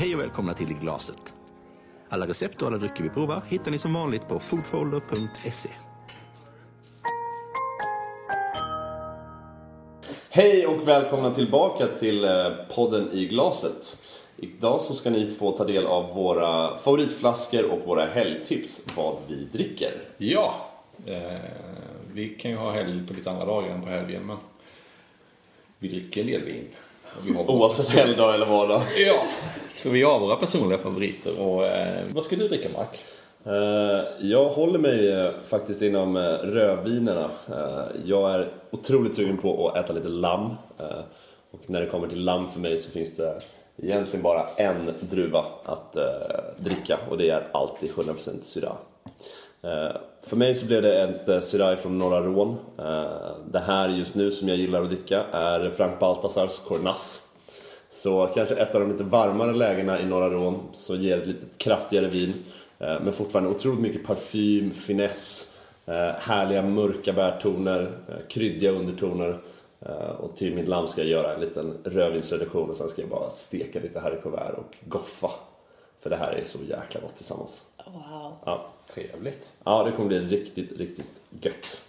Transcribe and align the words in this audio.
Hej 0.00 0.14
och 0.14 0.20
välkomna 0.20 0.54
till 0.54 0.70
I 0.70 0.74
glaset. 0.74 1.34
Alla 2.08 2.26
recept 2.26 2.62
och 2.62 2.68
alla 2.68 2.78
drycker 2.78 3.02
vi 3.02 3.08
provar 3.08 3.42
hittar 3.48 3.70
ni 3.70 3.78
som 3.78 3.94
vanligt 3.94 4.28
på 4.28 4.38
foodfolder.se. 4.38 5.68
Hej 10.30 10.66
och 10.66 10.88
välkomna 10.88 11.30
tillbaka 11.34 11.86
till 11.86 12.24
eh, 12.24 12.50
podden 12.74 13.12
i 13.12 13.26
glaset. 13.26 14.02
Idag 14.36 14.80
så 14.80 14.94
ska 14.94 15.10
ni 15.10 15.26
få 15.26 15.50
ta 15.50 15.64
del 15.64 15.86
av 15.86 16.14
våra 16.14 16.76
favoritflaskor 16.76 17.70
och 17.70 17.86
våra 17.86 18.04
helgtips 18.04 18.80
vad 18.96 19.16
vi 19.28 19.44
dricker. 19.44 19.92
Ja, 20.18 20.54
eh, 21.06 21.40
vi 22.12 22.28
kan 22.28 22.50
ju 22.50 22.56
ha 22.56 22.72
helg 22.72 23.06
på 23.06 23.14
lite 23.14 23.30
andra 23.30 23.44
dagar 23.44 23.70
än 23.70 23.82
på 23.82 23.88
helgen 23.88 24.26
men 24.26 24.36
vi 25.78 25.88
dricker 25.88 26.20
en 26.20 26.26
del 26.26 26.42
vin. 26.42 26.68
Och 27.16 27.28
Vi 27.28 27.34
har 27.34 27.44
våra 27.44 27.56
Oavsett 27.56 27.88
helgdag 27.88 28.34
eller 28.34 28.46
vardag. 28.46 28.82
Ja, 28.96 29.22
så 29.70 29.90
vi 29.90 30.02
har 30.02 30.18
våra 30.18 30.36
personliga 30.36 30.78
favoriter. 30.78 31.40
Och, 31.40 31.66
eh, 31.66 32.04
vad 32.14 32.24
ska 32.24 32.36
du 32.36 32.48
dricka 32.48 32.68
Mark? 32.68 32.98
Eh, 33.44 34.04
jag 34.20 34.48
håller 34.48 34.78
mig 34.78 35.12
eh, 35.12 35.30
faktiskt 35.48 35.82
inom 35.82 36.16
eh, 36.16 36.22
rödvinerna. 36.22 37.30
Jag 38.04 38.34
är 38.34 38.48
otroligt 38.70 39.14
sugen 39.14 39.38
på 39.38 39.68
att 39.68 39.76
äta 39.76 39.92
lite 39.92 40.08
lamm. 40.08 40.50
Och 41.50 41.60
när 41.66 41.80
det 41.80 41.86
kommer 41.86 42.08
till 42.08 42.24
lamm 42.24 42.48
för 42.48 42.60
mig 42.60 42.78
så 42.78 42.90
finns 42.90 43.16
det 43.16 43.40
egentligen 43.82 44.22
bara 44.22 44.46
en 44.56 44.94
druva 45.00 45.44
att 45.64 45.96
dricka 46.56 46.98
och 47.10 47.18
det 47.18 47.30
är 47.30 47.42
alltid 47.52 47.90
100% 47.90 48.40
Syrah. 48.40 48.76
För 50.22 50.36
mig 50.36 50.54
så 50.54 50.66
blev 50.66 50.82
det 50.82 51.02
ett 51.02 51.28
eh, 51.28 51.40
Syrah 51.40 51.76
från 51.76 51.98
Norra 51.98 52.20
Rån. 52.20 52.56
Det 53.52 53.58
här 53.58 53.88
just 53.88 54.14
nu 54.14 54.30
som 54.30 54.48
jag 54.48 54.56
gillar 54.56 54.82
att 54.82 54.88
dricka 54.88 55.24
är 55.32 55.70
Frank 55.70 55.98
Baltasars 55.98 56.58
Cornas. 56.58 57.22
Så 57.90 58.26
kanske 58.34 58.54
ett 58.56 58.74
av 58.74 58.80
de 58.80 58.92
lite 58.92 59.04
varmare 59.04 59.52
lägena 59.52 60.00
i 60.00 60.06
Norra 60.06 60.30
Rån 60.30 60.68
så 60.72 60.96
ger 60.96 61.16
det 61.16 61.22
ett 61.22 61.28
lite 61.28 61.46
kraftigare 61.56 62.08
vin. 62.08 62.34
eh, 62.78 63.00
Men 63.00 63.12
fortfarande 63.12 63.50
otroligt 63.50 63.80
mycket 63.80 64.06
parfym, 64.06 64.70
finess, 64.70 65.52
eh, 65.86 65.94
härliga 66.18 66.62
mörka 66.62 67.12
bärtoner, 67.12 67.92
eh, 68.08 68.14
kryddiga 68.28 68.70
undertoner. 68.70 69.38
Och 70.18 70.36
till 70.36 70.54
min 70.54 70.64
lamm 70.64 70.88
ska 70.88 71.00
jag 71.00 71.10
göra 71.10 71.34
en 71.34 71.40
liten 71.40 71.78
rödvinsreduktion 71.84 72.70
och 72.70 72.76
sen 72.76 72.88
ska 72.88 73.02
jag 73.02 73.10
bara 73.10 73.30
steka 73.30 73.80
lite 73.80 74.00
haricots 74.00 74.58
och 74.58 74.76
goffa. 74.88 75.30
För 76.00 76.10
det 76.10 76.16
här 76.16 76.32
är 76.32 76.44
så 76.44 76.58
jäkla 76.58 77.00
gott 77.00 77.16
tillsammans. 77.16 77.62
Wow. 77.86 78.32
Ja, 78.44 78.66
Trevligt. 78.94 79.52
ja 79.64 79.84
det 79.84 79.92
kommer 79.92 80.08
bli 80.08 80.18
riktigt, 80.20 80.78
riktigt 80.78 81.20
gött. 81.40 81.80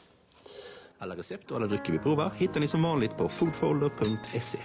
Alla 0.97 1.15
recept 1.15 1.51
och 1.51 1.57
alla 1.57 1.67
drycker 1.67 1.91
vi 1.91 1.99
provar 1.99 2.31
hittar 2.37 2.59
ni 2.59 2.67
som 2.67 2.83
vanligt 2.83 3.17
på 3.17 3.27
foodfolder.se. 3.29 4.59